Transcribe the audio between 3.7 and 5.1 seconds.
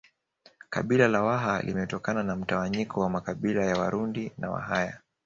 Warundi na Wahaya